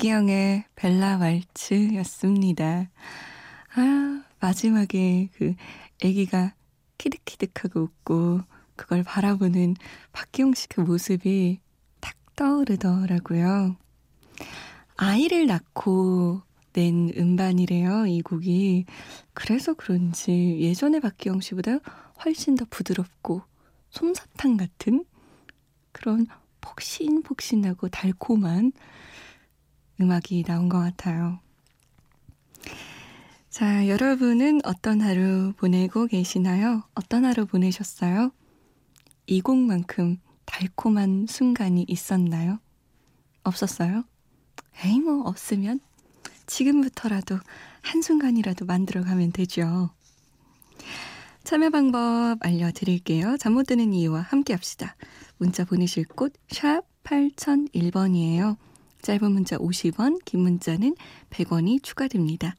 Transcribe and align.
박기영의 0.00 0.64
벨라 0.76 1.18
왈츠였습니다. 1.18 2.88
아, 3.74 4.22
마지막에 4.40 5.28
그 5.34 5.52
아기가 6.02 6.54
키득키득하고 6.96 7.80
웃고 7.80 8.40
그걸 8.76 9.02
바라보는 9.02 9.76
박기영 10.12 10.54
씨 10.54 10.68
그 10.68 10.80
모습이 10.80 11.60
탁 12.00 12.16
떠오르더라고요. 12.34 13.76
아이를 14.96 15.46
낳고 15.46 16.40
낸 16.72 17.12
음반이래요, 17.14 18.06
이 18.06 18.22
곡이. 18.22 18.86
그래서 19.34 19.74
그런지 19.74 20.56
예전에 20.60 21.00
박기영 21.00 21.42
씨보다 21.42 21.72
훨씬 22.24 22.54
더 22.54 22.64
부드럽고 22.70 23.42
솜사탕 23.90 24.56
같은 24.56 25.04
그런 25.92 26.26
폭신폭신하고 26.62 27.90
달콤한 27.90 28.72
음악이 30.00 30.44
나온 30.44 30.68
것 30.68 30.78
같아요. 30.78 31.40
자, 33.48 33.88
여러분은 33.88 34.60
어떤 34.64 35.00
하루 35.00 35.52
보내고 35.56 36.06
계시나요? 36.06 36.82
어떤 36.94 37.24
하루 37.24 37.46
보내셨어요? 37.46 38.32
이 39.26 39.40
곡만큼 39.40 40.18
달콤한 40.44 41.26
순간이 41.28 41.84
있었나요? 41.88 42.58
없었어요? 43.42 44.04
에이, 44.84 45.00
뭐, 45.00 45.22
없으면 45.28 45.80
지금부터라도 46.46 47.38
한순간이라도 47.82 48.64
만들어 48.66 49.02
가면 49.02 49.32
되죠. 49.32 49.90
참여 51.44 51.70
방법 51.70 52.36
알려드릴게요. 52.40 53.36
잠 53.38 53.54
못 53.54 53.66
드는 53.66 53.92
이유와 53.92 54.20
함께 54.20 54.52
합시다. 54.52 54.94
문자 55.38 55.64
보내실 55.64 56.04
곳, 56.06 56.32
샵 56.48 56.82
8001번이에요. 57.04 58.56
짧은 59.02 59.32
문자 59.32 59.56
50원, 59.56 60.18
긴 60.24 60.40
문자는 60.40 60.94
100원이 61.30 61.82
추가됩니다. 61.82 62.54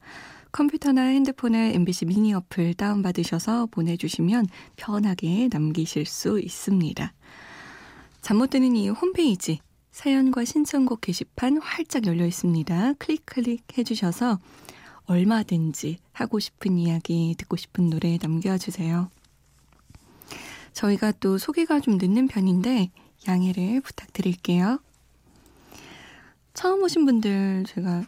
컴퓨터나 0.52 1.02
핸드폰에 1.02 1.72
MBC 1.74 2.06
미니 2.06 2.34
어플 2.34 2.74
다운받으셔서 2.74 3.66
보내주시면 3.70 4.46
편하게 4.76 5.48
남기실 5.50 6.04
수 6.06 6.38
있습니다. 6.40 7.12
잠 8.20 8.36
못 8.36 8.50
드는 8.50 8.76
이유 8.76 8.92
홈페이지 8.92 9.60
사연과 9.90 10.44
신청곡 10.44 11.00
게시판 11.00 11.58
활짝 11.58 12.06
열려 12.06 12.26
있습니다. 12.26 12.94
클릭 12.98 13.26
클릭 13.26 13.76
해주셔서 13.76 14.38
얼마든지 15.06 15.98
하고 16.12 16.38
싶은 16.38 16.78
이야기, 16.78 17.34
듣고 17.36 17.56
싶은 17.56 17.90
노래 17.90 18.18
남겨주세요. 18.20 19.10
저희가 20.72 21.12
또 21.12 21.36
소개가 21.38 21.80
좀 21.80 21.98
늦는 21.98 22.28
편인데 22.28 22.90
양해를 23.28 23.80
부탁드릴게요. 23.82 24.80
처음 26.54 26.82
오신 26.82 27.06
분들 27.06 27.64
제가 27.66 28.04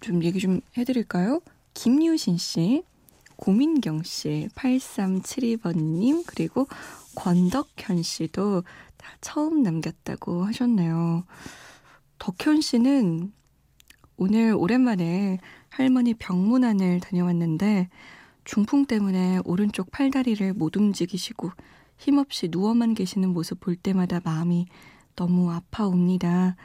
좀 0.00 0.22
얘기 0.22 0.38
좀 0.38 0.60
해드릴까요? 0.76 1.40
김유신 1.74 2.36
씨, 2.36 2.82
고민경 3.36 4.02
씨, 4.02 4.48
8372번님, 4.54 6.24
그리고 6.26 6.66
권덕현 7.14 8.02
씨도 8.02 8.62
다 8.96 9.12
처음 9.20 9.62
남겼다고 9.62 10.44
하셨네요. 10.44 11.24
덕현 12.18 12.60
씨는 12.60 13.32
오늘 14.16 14.52
오랜만에 14.54 15.38
할머니 15.70 16.14
병문안을 16.14 17.00
다녀왔는데 17.00 17.88
중풍 18.44 18.86
때문에 18.86 19.40
오른쪽 19.44 19.90
팔다리를 19.90 20.52
못 20.54 20.76
움직이시고 20.76 21.52
힘없이 21.96 22.48
누워만 22.50 22.94
계시는 22.94 23.30
모습 23.30 23.60
볼 23.60 23.76
때마다 23.76 24.20
마음이 24.24 24.66
너무 25.14 25.50
아파옵니다. 25.52 26.56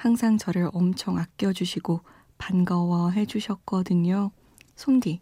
항상 0.00 0.38
저를 0.38 0.70
엄청 0.72 1.18
아껴주시고 1.18 2.00
반가워해 2.38 3.26
주셨거든요. 3.26 4.30
솜디, 4.74 5.20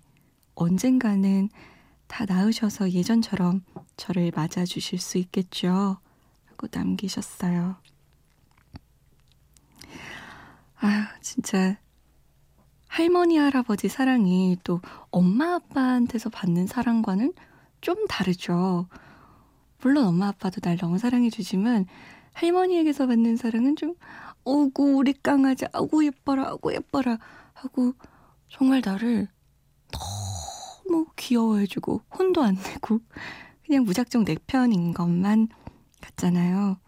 언젠가는 0.55 1.49
다 2.07 2.25
나으셔서 2.25 2.93
예전처럼 2.93 3.65
저를 3.97 4.31
맞아주실 4.33 5.01
수 5.01 5.19
있겠죠? 5.19 5.99
하고 6.45 6.69
남기셨어요. 6.73 7.75
아휴, 10.77 11.05
진짜. 11.23 11.77
할머니, 12.87 13.37
할아버지 13.37 13.89
사랑이 13.89 14.59
또 14.63 14.81
엄마, 15.11 15.55
아빠한테서 15.57 16.31
받는 16.31 16.69
사랑과는 16.69 17.33
좀 17.81 18.07
다르죠. 18.07 18.87
물론 19.81 20.07
엄마, 20.07 20.29
아빠도 20.29 20.61
날 20.61 20.77
너무 20.77 20.99
사랑해 20.99 21.31
주지만 21.31 21.87
할머니에게서 22.35 23.09
받는 23.09 23.37
사랑은 23.37 23.75
좀 23.75 23.97
어구 24.49 24.97
우리 24.97 25.13
강아지 25.13 25.67
아구 25.75 26.07
예뻐라 26.07 26.49
아구 26.49 26.73
예뻐라 26.73 27.19
하고 27.53 27.93
정말 28.49 28.81
나를 28.83 29.29
너무 30.87 31.05
귀여워해주고 31.17 32.01
혼도 32.19 32.43
안 32.43 32.55
내고 32.55 33.01
그냥 33.67 33.85
무작정 33.85 34.25
내 34.25 34.37
편인 34.47 34.95
것만 34.95 35.49
같잖아요. 36.01 36.79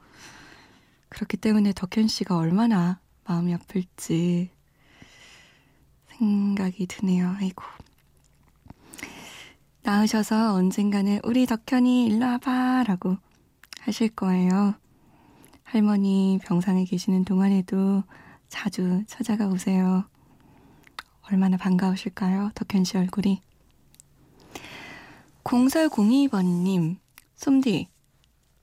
그렇기 1.11 1.37
때문에 1.37 1.75
덕현 1.75 2.09
씨가 2.09 2.39
얼마나 2.39 2.99
마음이 3.25 3.53
아플지 3.53 4.51
생각이 6.17 6.87
드네요. 6.87 7.37
아이고. 7.39 7.63
나으셔서 9.83 10.55
언젠가는 10.55 11.21
우리 11.25 11.45
덕현이 11.45 12.07
일로 12.07 12.25
와봐 12.25 12.85
라고 12.85 13.19
하실 13.81 14.09
거예요. 14.09 14.77
할머니 15.71 16.41
병상에 16.43 16.85
계시는 16.85 17.25
동안에도 17.25 18.03
자주 18.49 19.05
찾아가 19.07 19.47
오세요. 19.47 20.03
얼마나 21.31 21.57
반가우실까요? 21.57 22.51
덕현 22.57 22.83
씨 22.83 22.99
얼굴이. 22.99 23.41
0402번님, 25.45 26.97
솜디, 27.37 27.87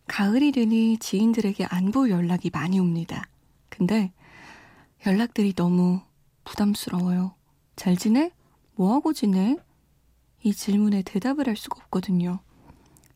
가을이 0.09 0.51
되니 0.51 0.97
지인들에게 0.97 1.63
안부 1.69 2.09
연락이 2.09 2.50
많이 2.50 2.78
옵니다. 2.78 3.29
근데 3.69 4.12
연락들이 5.06 5.53
너무 5.53 6.01
부담스러워요. 6.44 7.36
잘 7.77 7.95
지내? 7.95 8.33
뭐하고 8.75 9.13
지내? 9.13 9.56
이 10.44 10.53
질문에 10.53 11.03
대답을 11.03 11.48
할 11.48 11.56
수가 11.56 11.83
없거든요. 11.83 12.42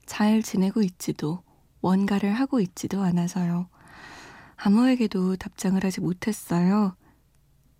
잘 0.06 0.42
지내고 0.44 0.82
있지도, 0.82 1.44
뭔가를 1.82 2.32
하고 2.32 2.62
있지도 2.62 3.02
않아서요. 3.02 3.68
아무에게도 4.64 5.38
답장을 5.38 5.84
하지 5.84 6.02
못했어요. 6.02 6.96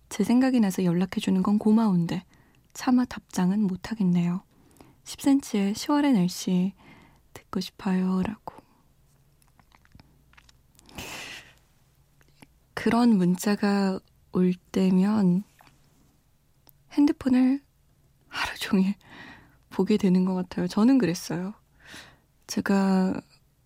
제 0.08 0.24
생각이 0.24 0.58
나서 0.58 0.84
연락해주는 0.84 1.40
건 1.44 1.58
고마운데 1.58 2.24
차마 2.72 3.04
답장은 3.04 3.62
못하겠네요. 3.62 4.42
10cm의 5.04 5.74
10월의 5.74 6.14
날씨 6.14 6.74
듣고 7.34 7.60
싶어요. 7.60 8.22
라고. 8.22 8.56
그런 12.74 13.16
문자가 13.16 14.00
올 14.32 14.52
때면 14.72 15.44
핸드폰을 16.94 17.62
하루 18.26 18.58
종일 18.58 18.96
보게 19.70 19.96
되는 19.96 20.24
것 20.24 20.34
같아요. 20.34 20.66
저는 20.66 20.98
그랬어요. 20.98 21.54
제가 22.48 23.20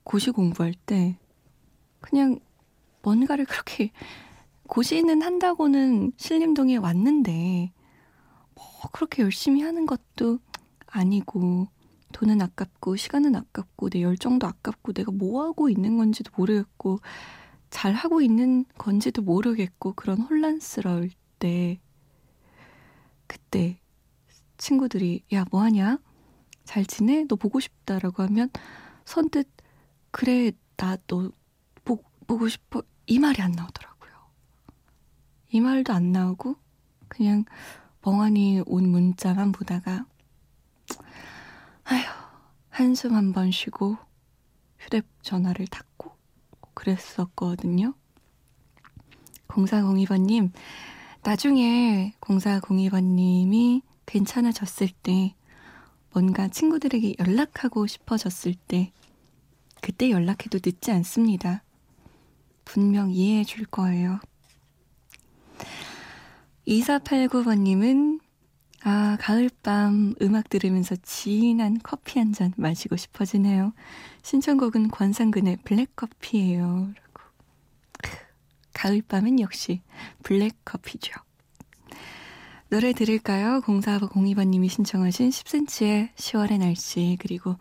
고시 0.05 0.31
공부할 0.31 0.75
때 0.75 1.19
그냥 2.01 2.41
뭔가를 3.07 3.45
그렇게 3.45 3.93
고시는 4.67 5.23
한다고는 5.23 6.11
신림동에 6.17 6.77
왔는데 6.77 7.73
뭐 8.57 8.65
그렇게 8.93 9.23
열심히 9.23 9.63
하는 9.63 9.87
것도 9.87 10.41
아니고 10.89 11.69
돈은 12.13 12.43
아깝고 12.43 12.97
시간은 12.97 13.37
아깝고 13.37 13.91
내 13.91 14.03
열정도 14.03 14.49
아깝고 14.49 14.93
내가 14.93 15.13
뭐 15.13 15.45
하고 15.45 15.71
있는 15.71 15.97
건지도 15.99 16.33
모르겠고 16.37 16.99
잘 17.71 17.93
하고 17.93 18.21
있는 18.21 18.65
건지도 18.77 19.23
모르겠고 19.23 19.93
그런 19.93 20.21
혼란스러울 20.21 21.11
때 21.39 21.79
그때 23.29 23.79
친구들이 24.59 25.23
야 25.33 25.45
뭐하냐? 25.53 25.99
잘 26.65 26.85
지내? 26.85 27.25
너 27.29 27.37
보고 27.37 27.61
싶다라고 27.61 28.25
하면 28.25 28.51
선뜻 29.05 29.49
그래 30.11 30.51
나 30.77 30.97
너 31.07 31.31
보고 32.27 32.49
싶어 32.49 32.83
이 33.07 33.19
말이 33.19 33.41
안 33.43 33.53
나오더라고요. 33.53 34.13
이 35.51 35.61
말도 35.61 35.93
안 35.93 36.13
나오고 36.13 36.57
그냥 37.09 37.45
멍하니 38.03 38.63
온 38.67 38.89
문자만 38.89 39.53
보다가 39.53 40.07
아휴 41.85 42.03
한숨 42.71 43.15
한 43.15 43.33
번 43.33 43.51
쉬고 43.51 43.97
휴대전화를 44.79 45.67
닫고 45.69 46.17
그랬었거든요. 46.75 47.95
0402번님 49.49 50.53
나중에 51.23 52.15
0402번님이 52.21 53.83
괜찮아졌을 54.05 54.89
때 55.03 55.35
뭔가 56.13 56.49
친구들에게 56.49 57.17
연락하고 57.19 57.87
싶어졌을 57.87 58.55
때 58.55 58.93
그때 59.81 60.11
연락해도 60.11 60.59
늦지 60.65 60.91
않습니다. 60.93 61.63
분명 62.67 63.11
이해해 63.11 63.45
줄 63.45 63.65
거예요. 63.65 64.21
2489번님은 66.69 68.21
아, 68.85 69.17
가을밤 69.21 70.15
음악 70.23 70.49
들으면서 70.49 70.95
진한 71.03 71.79
커피 71.83 72.19
한 72.19 72.33
잔 72.33 72.53
마시고 72.57 72.97
싶어지네요. 72.97 73.73
신청곡은 74.23 74.89
권상근의 74.89 75.59
블랙커피예요. 75.65 76.93
가을밤은 78.75 79.41
역시 79.41 79.81
블랙커피죠. 80.23 81.15
노래 82.69 82.93
들을까요? 82.93 83.61
0402번님이 83.63 84.69
신청하신 84.69 85.31
10cm의 85.31 86.15
10월의 86.15 86.59
날씨 86.59 87.17
그리고 87.21 87.57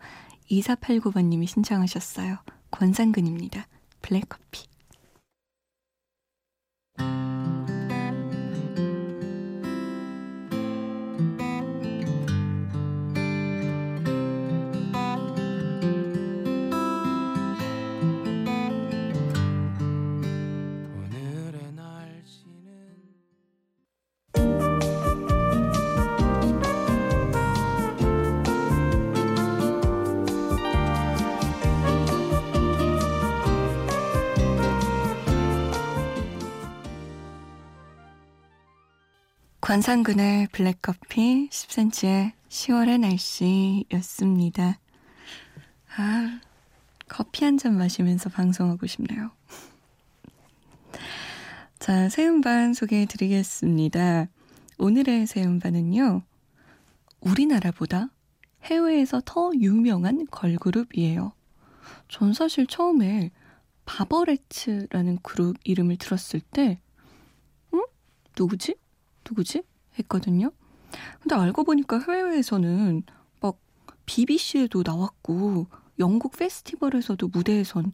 2489번님이 0.50 1.46
신청하셨어요. 1.46 2.38
권상근입니다. 2.70 3.66
블랙커피. 4.02 4.66
Thank 6.98 7.10
you. 7.10 7.25
관상근의 39.66 40.46
블랙커피 40.52 41.48
10cm의 41.50 42.34
10월의 42.48 43.00
날씨였습니다. 43.00 44.78
아, 45.96 46.40
커피 47.08 47.44
한 47.44 47.58
잔 47.58 47.76
마시면서 47.76 48.30
방송하고 48.30 48.86
싶네요. 48.86 49.32
자, 51.80 52.08
새 52.08 52.28
음반 52.28 52.74
소개해 52.74 53.06
드리겠습니다. 53.06 54.28
오늘의 54.78 55.26
새 55.26 55.42
음반은요, 55.42 56.22
우리나라보다 57.18 58.10
해외에서 58.62 59.20
더 59.24 59.50
유명한 59.52 60.28
걸그룹이에요. 60.30 61.32
전 62.06 62.32
사실 62.34 62.68
처음에 62.68 63.32
바버레츠라는 63.84 65.18
그룹 65.24 65.56
이름을 65.64 65.96
들었을 65.96 66.38
때, 66.52 66.78
응? 67.74 67.84
누구지? 68.38 68.76
누구지? 69.28 69.62
했거든요. 69.98 70.50
근데 71.20 71.34
알고 71.34 71.64
보니까 71.64 71.98
해외에서는 72.00 73.02
막 73.40 73.58
BBC에도 74.06 74.82
나왔고 74.84 75.66
영국 75.98 76.36
페스티벌에서도 76.36 77.28
무대에선 77.28 77.92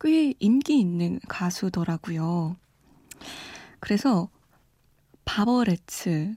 꽤 0.00 0.34
인기 0.38 0.78
있는 0.78 1.20
가수더라고요. 1.28 2.56
그래서 3.80 4.28
바버레츠의 5.24 6.36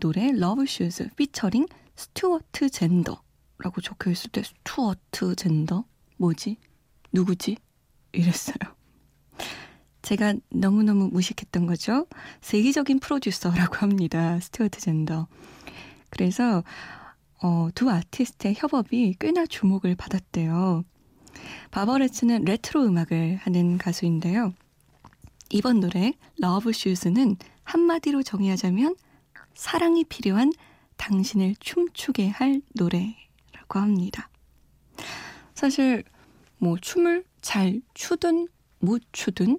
노래 0.00 0.32
Love 0.32 0.66
Shoes 0.66 1.10
피처링 1.16 1.66
스튜어트 1.94 2.70
젠더라고 2.70 3.80
적혀 3.82 4.10
있을 4.10 4.30
때 4.30 4.42
스튜어트 4.42 5.34
젠더 5.34 5.84
뭐지? 6.16 6.58
누구지? 7.12 7.56
이랬어요. 8.12 8.56
제가 10.02 10.34
너무너무 10.50 11.08
무식했던 11.08 11.66
거죠. 11.66 12.06
세계적인 12.40 12.98
프로듀서라고 12.98 13.76
합니다. 13.76 14.38
스튜어트 14.40 14.80
젠더. 14.80 15.28
그래서 16.10 16.62
어, 17.42 17.68
두 17.74 17.90
아티스트의 17.90 18.54
협업이 18.56 19.16
꽤나 19.18 19.46
주목을 19.46 19.96
받았대요. 19.96 20.84
바버레츠는 21.70 22.44
레트로 22.44 22.84
음악을 22.84 23.36
하는 23.36 23.78
가수인데요. 23.78 24.54
이번 25.50 25.80
노래 25.80 26.12
Love 26.38 26.72
Shoes는 26.72 27.36
한마디로 27.64 28.22
정의하자면 28.22 28.96
사랑이 29.54 30.04
필요한 30.04 30.52
당신을 30.96 31.56
춤추게 31.60 32.28
할 32.28 32.62
노래라고 32.74 33.78
합니다. 33.78 34.28
사실 35.54 36.04
뭐 36.58 36.76
춤을 36.80 37.24
잘 37.40 37.80
추든 37.94 38.48
못 38.78 39.02
추든 39.12 39.58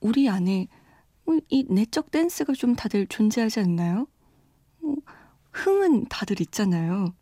우리 0.00 0.28
안에 0.28 0.68
뭐이 1.24 1.66
내적 1.68 2.10
댄스가 2.10 2.54
좀 2.54 2.74
다들 2.74 3.06
존재하지 3.06 3.60
않나요? 3.60 4.06
뭐 4.80 4.96
흥은 5.52 6.06
다들 6.08 6.40
있잖아요. 6.40 7.14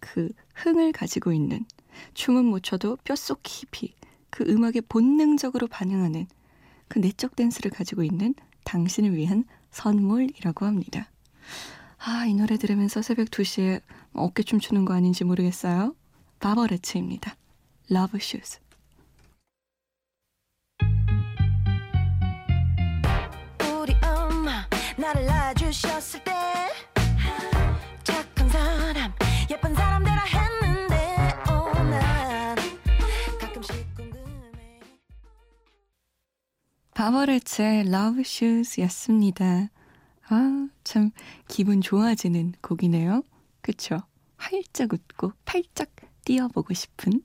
그 0.00 0.30
흥을 0.54 0.92
가지고 0.92 1.32
있는 1.32 1.64
춤은 2.14 2.44
못 2.44 2.62
춰도 2.62 2.96
뼛속 3.04 3.40
깊이 3.42 3.94
그 4.30 4.44
음악에 4.44 4.80
본능적으로 4.82 5.66
반응하는 5.66 6.26
그 6.88 6.98
내적 6.98 7.36
댄스를 7.36 7.70
가지고 7.70 8.02
있는 8.02 8.34
당신을 8.64 9.14
위한 9.14 9.44
선물이라고 9.70 10.66
합니다. 10.66 11.10
아, 11.98 12.26
이 12.26 12.34
노래 12.34 12.56
들으면서 12.56 13.02
새벽 13.02 13.28
2시에 13.28 13.82
어깨 14.12 14.42
춤 14.42 14.60
추는 14.60 14.84
거 14.84 14.94
아닌지 14.94 15.24
모르겠어요. 15.24 15.94
바버레츠입니다. 16.40 17.36
Love 17.88 18.18
Shoes. 18.18 18.65
나를 25.06 25.24
낳아주셨을 25.24 26.24
때 26.24 26.32
착한 28.02 28.48
사람 28.48 29.12
예쁜 29.48 29.72
사람 29.72 30.02
되라 30.02 30.24
했는데 30.24 30.96
oh, 31.48 31.90
난 31.90 32.56
가끔씩 33.38 33.94
궁금해 33.94 34.80
바버레츠의 36.92 37.86
Love 37.86 38.22
Shoes였습니다. 38.22 39.68
아, 40.28 40.68
참 40.82 41.12
기분 41.46 41.80
좋아지는 41.82 42.54
곡이네요. 42.60 43.22
그쵸? 43.60 44.00
활짝 44.38 44.92
웃고 44.92 45.34
팔짝 45.44 45.88
뛰어보고 46.24 46.74
싶은 46.74 47.22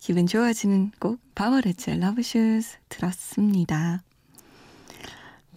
기분 0.00 0.26
좋아지는 0.26 0.90
곡 0.98 1.20
바버레츠의 1.36 1.98
Love 1.98 2.24
Shoes 2.24 2.78
들었습니다. 2.88 4.02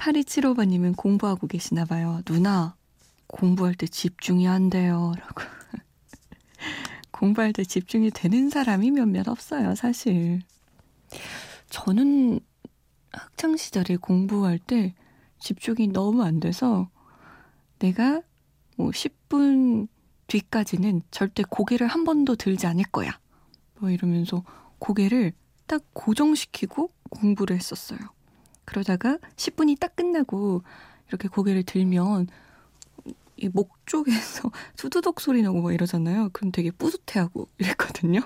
8275번님은 0.04 0.98
공부하고 0.98 1.48
계시나 1.48 1.86
봐요. 1.86 2.22
누나, 2.26 2.76
공부할 3.28 3.74
때 3.76 3.88
집중이 3.88 4.48
안 4.48 4.70
돼요. 4.70 5.14
라고. 5.18 5.42
공부할 7.12 7.54
때 7.54 7.64
집중이 7.64 8.12
되는 8.12 8.50
사람이 8.50 8.92
몇몇 8.92 9.28
없어요, 9.30 9.76
사실. 9.76 10.42
저는 11.70 12.42
학창시절에 13.14 13.98
공부할 13.98 14.60
때 14.60 14.94
집중이 15.40 15.88
너무 15.88 16.24
안 16.24 16.40
돼서 16.40 16.90
내가 17.80 18.22
뭐 18.76 18.90
10분 18.90 19.88
뒤까지는 20.28 21.02
절대 21.12 21.44
고개를 21.48 21.88
한 21.88 22.04
번도 22.04 22.36
들지 22.36 22.68
않을 22.68 22.84
거야. 22.86 23.18
뭐 23.80 23.90
이러면서 23.90 24.44
고개를 24.80 25.32
딱 25.66 25.82
고정시키고 25.94 26.92
공부를 27.10 27.56
했었어요. 27.56 28.00
그러다가 28.66 29.18
10분이 29.36 29.80
딱 29.80 29.96
끝나고 29.96 30.64
이렇게 31.08 31.28
고개를 31.28 31.64
들면 31.64 32.28
이 33.38 33.50
목 33.50 33.76
쪽에서 33.86 34.52
수두독 34.78 35.20
소리 35.20 35.42
나고 35.42 35.62
막 35.62 35.74
이러잖아요. 35.74 36.30
그럼 36.34 36.52
되게 36.52 36.72
뿌듯해하고 36.72 37.50
이랬거든요. 37.60 38.22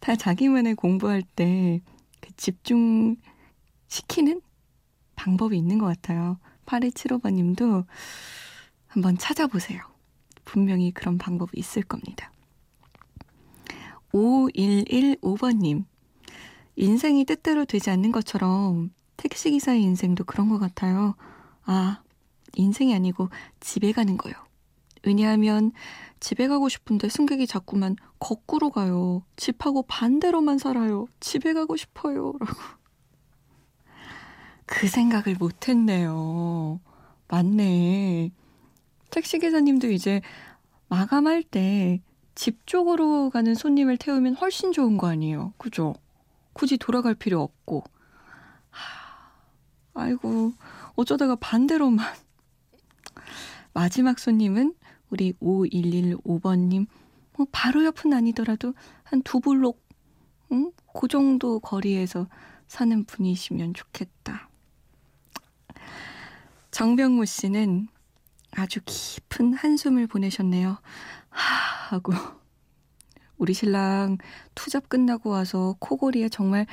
다 0.00 0.16
자기만의 0.16 0.74
공부할 0.76 1.22
때 1.22 1.80
그 2.20 2.30
집중 2.36 3.16
시키는 3.88 4.40
방법이 5.16 5.56
있는 5.56 5.78
것 5.78 5.86
같아요. 5.86 6.38
8275번 6.66 7.34
님도 7.34 7.84
한번 8.86 9.18
찾아보세요. 9.18 9.80
분명히 10.44 10.92
그런 10.92 11.18
방법이 11.18 11.58
있을 11.58 11.82
겁니다. 11.82 12.30
5115번 14.12 15.56
님. 15.58 15.84
인생이 16.76 17.24
뜻대로 17.24 17.64
되지 17.64 17.90
않는 17.90 18.12
것처럼 18.12 18.90
택시기사의 19.16 19.82
인생도 19.82 20.24
그런 20.24 20.48
것 20.48 20.58
같아요. 20.58 21.14
아, 21.64 22.02
인생이 22.54 22.94
아니고 22.94 23.28
집에 23.60 23.92
가는 23.92 24.16
거요. 24.16 24.34
왜냐하면 25.02 25.72
집에 26.20 26.48
가고 26.48 26.68
싶은데 26.68 27.08
승객이 27.08 27.46
자꾸만 27.46 27.96
거꾸로 28.18 28.70
가요. 28.70 29.22
집하고 29.36 29.82
반대로만 29.82 30.58
살아요. 30.58 31.06
집에 31.20 31.52
가고 31.52 31.76
싶어요. 31.76 32.32
라고. 32.38 32.54
그 34.66 34.86
생각을 34.86 35.36
못 35.38 35.68
했네요. 35.68 36.80
맞네. 37.28 38.30
택시기사님도 39.10 39.90
이제 39.90 40.20
마감할 40.88 41.42
때 41.42 42.00
집 42.40 42.66
쪽으로 42.66 43.28
가는 43.28 43.54
손님을 43.54 43.98
태우면 43.98 44.36
훨씬 44.36 44.72
좋은 44.72 44.96
거 44.96 45.08
아니에요. 45.08 45.52
그죠? 45.58 45.94
굳이 46.52 46.76
돌아갈 46.78 47.14
필요 47.14 47.42
없고. 47.42 47.84
하, 48.70 49.30
아이고, 49.94 50.52
어쩌다가 50.96 51.36
반대로만. 51.36 52.06
마지막 53.72 54.18
손님은 54.18 54.74
우리 55.10 55.32
5115번님, 55.34 56.86
뭐 57.36 57.46
바로 57.52 57.84
옆은 57.84 58.12
아니더라도 58.12 58.74
한 59.04 59.22
두 59.22 59.40
블록, 59.40 59.82
응? 60.52 60.72
그 60.94 61.08
정도 61.08 61.60
거리에서 61.60 62.28
사는 62.66 63.04
분이시면 63.04 63.74
좋겠다. 63.74 64.48
정병모 66.70 67.24
씨는 67.24 67.88
아주 68.52 68.80
깊은 68.84 69.54
한숨을 69.54 70.06
보내셨네요. 70.06 70.78
하, 71.30 71.94
하고. 71.94 72.12
우리 73.40 73.54
신랑 73.54 74.18
투잡 74.54 74.90
끝나고 74.90 75.30
와서 75.30 75.74
코골이에 75.78 76.28
정말 76.28 76.66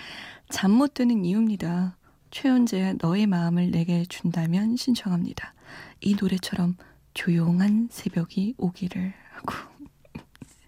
잠 0.49 0.71
못 0.71 0.93
드는 0.93 1.23
이유입니다. 1.23 1.97
최연재의 2.29 2.97
너의 3.01 3.25
마음을 3.25 3.71
내게 3.71 4.03
준다면 4.03 4.75
신청합니다. 4.75 5.53
이 6.01 6.17
노래처럼 6.19 6.75
조용한 7.13 7.87
새벽이 7.89 8.55
오기를 8.57 9.13
하고. 9.31 9.53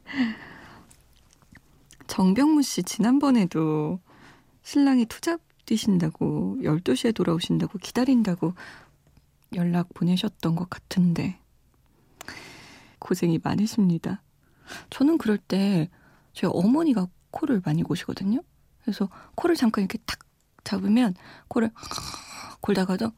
정병무 2.08 2.64
씨 2.64 2.82
지난번에도 2.84 4.00
신랑이 4.64 5.06
투잡 5.06 5.42
뛰신다고 5.66 6.60
12시에 6.62 7.14
돌아오신다고 7.14 7.78
기다린다고 7.78 8.54
연락 9.56 9.94
보내셨던 9.94 10.56
것 10.56 10.70
같은데 10.70 11.40
고생이 13.00 13.42
많으십니다. 13.44 14.22
저는 14.90 15.18
그럴 15.18 15.38
때 15.38 15.90
저희 16.34 16.52
어머니가 16.54 17.08
코를 17.32 17.62
많이 17.66 17.84
고시거든요. 17.84 18.42
그래서 18.82 19.10
코를 19.36 19.56
잠깐 19.56 19.84
이렇게 19.84 20.00
탁 20.06 20.20
잡으면 20.64 21.16
코를 21.48 21.72
골다가도 22.62 23.12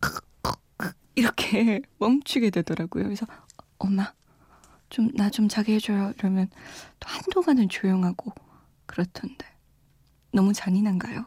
이렇게 1.14 1.82
멈추게 1.98 2.50
되더라고요. 2.50 3.04
그래서 3.04 3.26
엄마 3.78 4.12
좀 4.88 5.10
나좀 5.14 5.48
자게 5.48 5.74
해줘요. 5.74 6.12
이러면 6.18 6.48
또 6.98 7.08
한동안은 7.08 7.68
조용하고 7.68 8.32
그렇던데 8.86 9.46
너무 10.32 10.52
잔인한가요? 10.52 11.26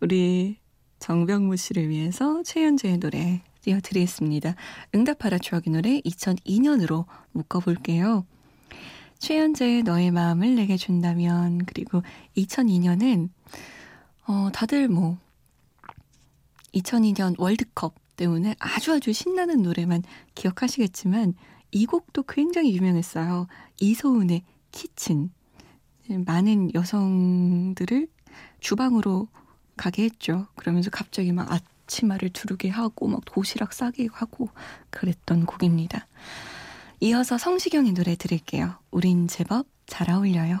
우리 0.00 0.58
정병무 0.98 1.56
씨를 1.56 1.88
위해서 1.88 2.42
최현재의 2.42 2.98
노래 2.98 3.42
띄워드리겠습니다. 3.64 4.54
응답하라 4.94 5.38
추억의 5.38 5.72
노래 5.72 6.00
2002년으로 6.00 7.06
묶어볼게요. 7.32 8.26
최현재의 9.18 9.84
너의 9.84 10.10
마음을 10.10 10.54
내게 10.54 10.76
준다면 10.76 11.64
그리고 11.64 12.02
2002년은 12.36 13.30
어 14.26 14.50
다들 14.52 14.88
뭐 14.88 15.18
2002년 16.74 17.34
월드컵 17.38 17.94
때문에 18.16 18.54
아주 18.58 18.92
아주 18.92 19.12
신나는 19.12 19.62
노래만 19.62 20.02
기억하시겠지만 20.34 21.34
이 21.72 21.86
곡도 21.86 22.24
굉장히 22.24 22.74
유명했어요. 22.76 23.46
이소은의 23.80 24.42
키친. 24.72 25.30
많은 26.26 26.74
여성들을 26.74 28.08
주방으로 28.60 29.28
가게 29.76 30.04
했죠. 30.04 30.46
그러면서 30.54 30.90
갑자기 30.90 31.32
막아 31.32 31.58
치마를 31.86 32.30
두르게 32.30 32.68
하고 32.68 33.08
막 33.08 33.20
도시락 33.24 33.72
싸게 33.72 34.08
하고 34.12 34.48
그랬던 34.90 35.46
곡입니다. 35.46 36.06
이어서 37.00 37.38
성시경의 37.38 37.92
노래 37.92 38.16
들을게요. 38.16 38.78
우린 38.90 39.28
제법 39.28 39.66
잘 39.86 40.10
어울려요. 40.10 40.60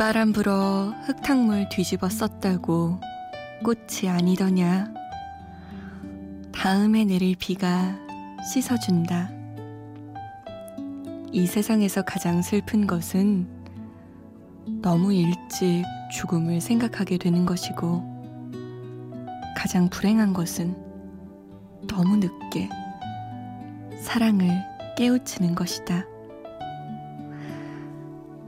비바람 0.00 0.32
불어 0.32 0.94
흙탕물 1.04 1.68
뒤집어 1.68 2.08
썼다고 2.08 2.98
꽃이 3.62 4.08
아니더냐. 4.08 4.94
다음에 6.52 7.04
내릴 7.04 7.36
비가 7.36 7.98
씻어준다. 8.50 9.30
이 11.32 11.46
세상에서 11.46 12.00
가장 12.00 12.40
슬픈 12.40 12.86
것은 12.86 13.46
너무 14.80 15.12
일찍 15.12 15.84
죽음을 16.10 16.62
생각하게 16.62 17.18
되는 17.18 17.44
것이고, 17.44 18.02
가장 19.54 19.90
불행한 19.90 20.32
것은 20.32 20.74
너무 21.86 22.16
늦게 22.16 22.70
사랑을 23.98 24.48
깨우치는 24.96 25.54
것이다. 25.54 26.06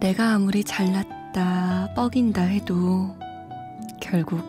내가 0.01 0.33
아무리 0.33 0.65
잘났다 0.65 1.22
뻗다 1.33 1.95
뻐긴다 1.95 2.43
해도 2.43 3.17
결국 4.01 4.41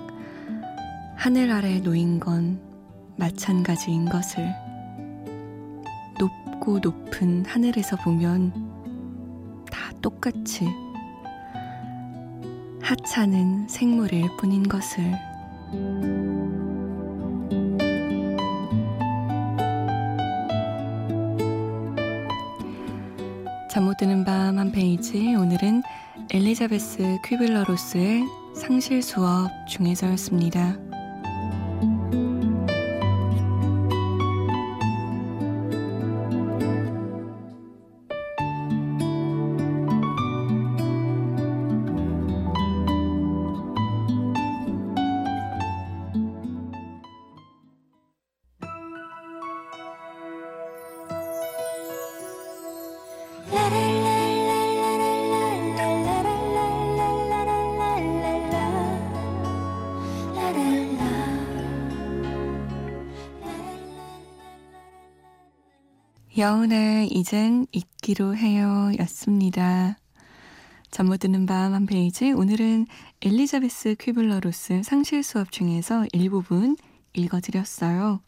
하늘 1.15 1.49
아래 1.51 1.79
놓인 1.79 2.19
건 2.19 2.59
마찬가지인 3.15 4.05
것을 4.05 4.53
높고 6.19 6.79
높은 6.79 7.45
하늘에서 7.45 7.95
보면 7.97 8.51
다 9.71 9.91
똑같이 10.01 10.67
하찮은 12.81 13.67
생물일 13.69 14.35
뿐인 14.37 14.63
것을 14.63 15.13
페이지 25.13 25.35
오늘은 25.35 25.83
엘리자베스 26.31 27.19
퀴블러 27.23 27.65
로스의 27.65 28.23
상실 28.55 29.03
수업 29.03 29.47
중에서였습니다. 29.67 30.92
여운의 66.35 67.09
이젠 67.09 67.67
잊기로 67.71 68.35
해요 68.35 68.91
였습니다. 68.99 69.97
잠 70.89 71.05
못 71.07 71.17
드는 71.17 71.45
밤 71.45 71.73
한 71.73 71.85
페이지 71.85 72.31
오늘은 72.31 72.87
엘리자베스 73.21 73.95
퀴블러 73.99 74.39
로스 74.39 74.81
상실 74.83 75.21
수업 75.21 75.51
중에서 75.51 76.07
일부분 76.11 76.75
읽어드렸어요. 77.13 78.21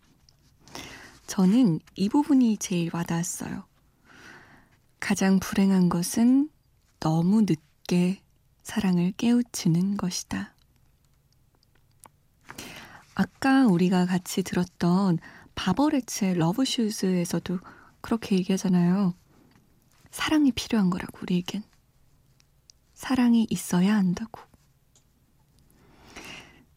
저는 1.26 1.80
이 1.96 2.10
부분이 2.10 2.58
제일 2.58 2.92
와닿았어요. 2.94 3.66
가장 5.00 5.40
불행한 5.40 5.90
것은 5.90 6.50
너무 7.00 7.42
늦게 7.42 8.22
사랑을 8.62 9.14
깨우치는 9.18 9.98
것이다. 9.98 10.54
아까 13.16 13.66
우리가 13.66 14.06
같이 14.06 14.44
들었던 14.44 15.18
바버레츠의 15.56 16.36
러브슈즈에서도 16.36 17.60
그렇게 18.06 18.36
얘기하잖아요. 18.36 19.16
사랑이 20.12 20.52
필요한 20.52 20.92
거라고, 20.92 21.18
우리에겐. 21.24 21.64
사랑이 22.94 23.48
있어야 23.50 23.96
한다고. 23.96 24.44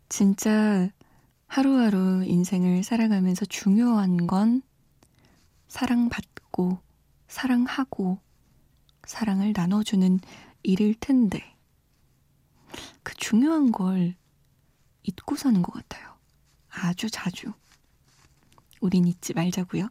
진짜 0.09 0.89
하루하루 1.47 2.25
인생을 2.25 2.83
살아가면서 2.83 3.45
중요한 3.45 4.27
건 4.27 4.63
사랑받고, 5.67 6.79
사랑하고, 7.27 8.23
사랑을 9.05 9.53
나눠주는 9.55 10.21
일일 10.63 10.95
텐데, 10.99 11.55
그 13.03 13.15
중요한 13.17 13.71
걸 13.71 14.17
잊고 15.03 15.37
사는 15.37 15.61
것 15.61 15.73
같아요. 15.73 16.17
아주 16.71 17.11
자주. 17.11 17.53
우린 18.81 19.07
잊지 19.07 19.35
말자고요. 19.35 19.91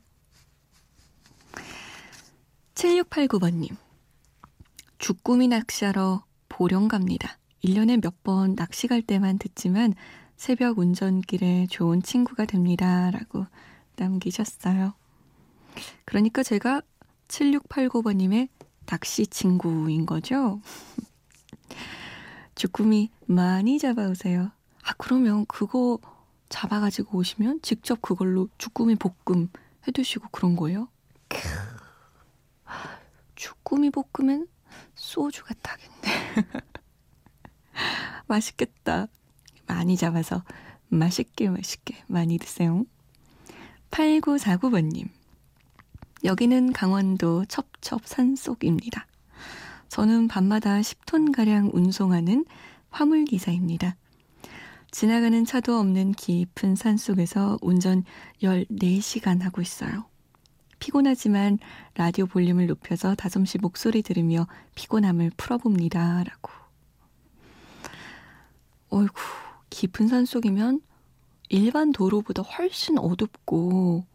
7689번님. 2.77 3.75
주꾸미 4.99 5.47
낚시하러 5.47 6.23
보령 6.47 6.87
갑니다. 6.87 7.39
1년에 7.63 7.99
몇 7.99 8.13
번 8.23 8.55
낚시 8.55 8.87
갈 8.87 9.01
때만 9.01 9.39
듣지만 9.39 9.95
새벽 10.35 10.77
운전길에 10.77 11.65
좋은 11.71 12.03
친구가 12.03 12.45
됩니다. 12.45 13.09
라고 13.09 13.47
남기셨어요. 13.95 14.93
그러니까 16.05 16.43
제가 16.43 16.83
7689번님의 17.29 18.49
낚시 18.85 19.25
친구인 19.25 20.05
거죠? 20.05 20.61
주꾸미 22.53 23.09
많이 23.25 23.79
잡아오세요. 23.79 24.51
아, 24.83 24.93
그러면 24.99 25.47
그거 25.47 25.97
잡아가지고 26.49 27.17
오시면 27.17 27.61
직접 27.63 28.03
그걸로 28.03 28.49
주꾸미 28.59 28.97
볶음 28.97 29.49
해두시고 29.87 30.27
그런 30.31 30.55
거예요? 30.55 30.89
주꾸미 33.37 33.91
볶으면 33.91 34.47
소주가 34.95 35.53
딱인데. 35.61 36.11
맛있겠다. 38.27 39.07
많이 39.67 39.95
잡아서 39.95 40.43
맛있게 40.89 41.49
맛있게 41.49 42.03
많이 42.07 42.37
드세요. 42.37 42.85
8949번님. 43.91 45.09
여기는 46.23 46.73
강원도 46.73 47.45
첩첩 47.45 48.05
산속입니다. 48.05 49.07
저는 49.87 50.27
밤마다 50.27 50.79
10톤가량 50.81 51.73
운송하는 51.73 52.45
화물기사입니다. 52.89 53.95
지나가는 54.89 55.45
차도 55.45 55.77
없는 55.77 56.13
깊은 56.13 56.75
산 56.75 56.97
속에서 56.97 57.59
운전 57.61 58.03
14시간 58.41 59.41
하고 59.41 59.61
있어요. 59.61 60.05
피곤하지만 60.79 61.59
라디오 61.95 62.25
볼륨을 62.25 62.67
높여서 62.67 63.15
다솜씨 63.15 63.57
목소리 63.59 64.01
들으며 64.01 64.47
피곤함을 64.75 65.31
풀어봅니다. 65.37 66.23
라고. 66.23 66.51
어이구, 68.89 69.13
깊은 69.69 70.07
산 70.07 70.25
속이면 70.25 70.81
일반 71.49 71.91
도로보다 71.91 72.41
훨씬 72.41 72.97
어둡고, 72.97 74.05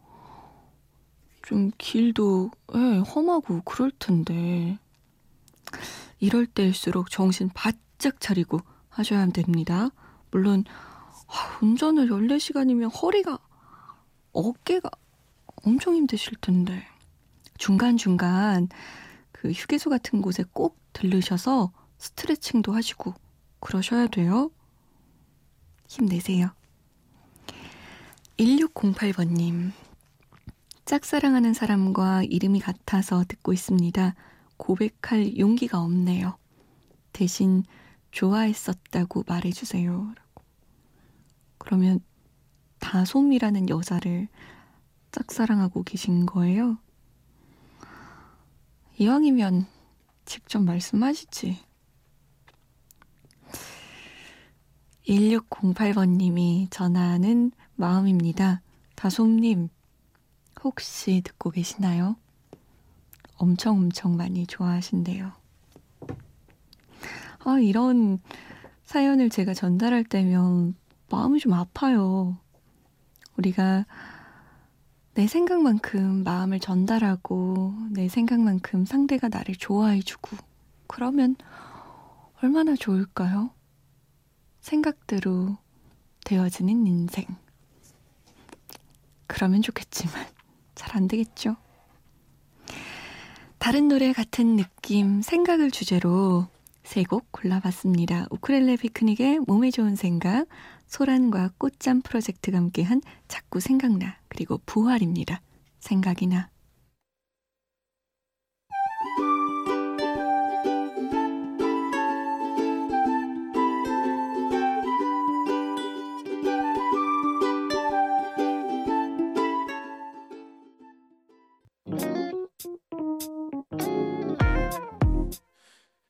좀 1.43 1.71
길도, 1.77 2.51
예, 2.75 2.97
험하고 2.99 3.61
그럴 3.63 3.91
텐데. 3.91 4.77
이럴 6.19 6.45
때일수록 6.45 7.09
정신 7.09 7.49
바짝 7.53 8.21
차리고 8.21 8.59
하셔야 8.89 9.25
됩니다. 9.27 9.89
물론, 10.31 10.63
아, 11.27 11.59
운전을 11.61 12.07
14시간이면 12.07 12.89
허리가, 13.01 13.39
어깨가 14.31 14.89
엄청 15.63 15.95
힘드실 15.95 16.35
텐데. 16.41 16.85
중간중간 17.57 18.67
그 19.31 19.51
휴게소 19.51 19.89
같은 19.89 20.21
곳에 20.21 20.43
꼭 20.53 20.77
들르셔서 20.93 21.71
스트레칭도 21.97 22.73
하시고 22.73 23.13
그러셔야 23.59 24.07
돼요. 24.07 24.51
힘내세요. 25.87 26.49
1608번님. 28.37 29.71
짝사랑하는 30.85 31.53
사람과 31.53 32.23
이름이 32.23 32.59
같아서 32.59 33.23
듣고 33.27 33.53
있습니다. 33.53 34.15
고백할 34.57 35.37
용기가 35.37 35.79
없네요. 35.79 36.37
대신 37.13 37.63
좋아했었다고 38.11 39.23
말해주세요. 39.27 40.13
그러면 41.57 42.01
다솜이라는 42.79 43.69
여자를 43.69 44.27
짝사랑하고 45.13 45.83
계신 45.83 46.25
거예요? 46.25 46.77
이왕이면 48.97 49.67
직접 50.25 50.59
말씀하시지. 50.59 51.59
1608번님이 55.07 56.71
전하는 56.71 57.51
마음입니다. 57.75 58.61
다솜님, 58.95 59.69
혹시 60.63 61.21
듣고 61.23 61.51
계시나요? 61.51 62.15
엄청 63.37 63.77
엄청 63.77 64.17
많이 64.17 64.47
좋아하신대요. 64.47 65.31
아, 67.45 67.59
이런 67.59 68.19
사연을 68.85 69.29
제가 69.29 69.53
전달할 69.53 70.05
때면 70.05 70.75
마음이 71.09 71.39
좀 71.39 71.53
아파요. 71.53 72.37
우리가 73.37 73.85
내 75.15 75.27
생각만큼 75.27 76.23
마음을 76.23 76.59
전달하고 76.59 77.73
내 77.91 78.07
생각만큼 78.09 78.85
상대가 78.85 79.27
나를 79.29 79.55
좋아해주고 79.55 80.37
그러면 80.87 81.35
얼마나 82.41 82.75
좋을까요? 82.75 83.51
생각대로 84.59 85.57
되어지는 86.25 86.87
인생. 86.87 87.25
그러면 89.27 89.61
좋겠지만 89.61 90.25
잘 90.75 90.95
안 90.95 91.07
되겠죠. 91.07 91.55
다른 93.59 93.87
노래 93.87 94.11
같은 94.13 94.55
느낌, 94.57 95.21
생각을 95.21 95.71
주제로 95.71 96.47
세 96.83 97.03
곡 97.03 97.31
골라봤습니다. 97.31 98.27
우크렐레 98.29 98.75
피크닉의 98.77 99.39
몸에 99.47 99.71
좋은 99.71 99.95
생각, 99.95 100.45
소란과 100.87 101.51
꽃잠 101.57 102.01
프로젝트가 102.01 102.57
함께한 102.57 103.01
자꾸 103.27 103.59
생각나 103.59 104.17
그리고 104.27 104.59
부활입니다. 104.65 105.41
생각이 105.79 106.27
나. 106.27 106.49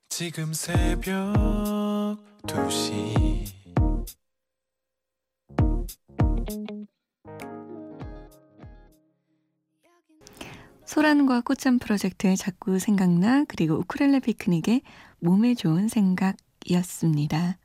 지금 0.10 0.54
새벽 0.54 1.12
2시 2.48 3.33
소란과 11.04 11.42
꽃잠 11.42 11.80
프로젝트에 11.80 12.38
자꾸 12.38 12.80
생각나 12.80 13.44
그리고 13.50 13.76
우크렐레 13.76 14.22
피크닉에 14.22 14.84
몸에 15.20 15.54
좋은 15.54 15.90
생각이었습니다. 15.90 17.58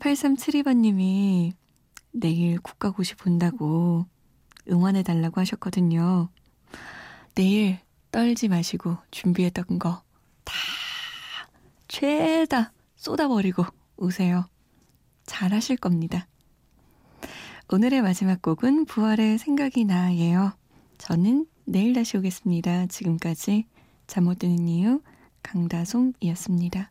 8372번님이 0.00 1.52
내일 2.10 2.58
국가고시 2.58 3.14
본다고 3.14 4.06
응원해달라고 4.68 5.40
하셨거든요. 5.42 6.28
내일 7.36 7.78
떨지 8.10 8.48
마시고 8.48 8.96
준비했던 9.12 9.78
거 9.78 10.02
다 10.42 10.54
죄다 11.86 12.72
쏟아버리고 12.96 13.64
오세요. 13.96 14.48
잘하실 15.26 15.76
겁니다. 15.76 16.26
오늘의 17.72 18.02
마지막 18.02 18.42
곡은 18.42 18.86
부활의 18.86 19.38
생각이 19.38 19.84
나예요. 19.84 20.52
저는 20.98 21.46
내일 21.64 21.92
다시 21.92 22.16
오겠습니다. 22.16 22.86
지금까지 22.86 23.64
잠 24.06 24.24
못 24.24 24.38
드는 24.38 24.68
이유 24.68 25.00
강다솜이었습니다. 25.42 26.90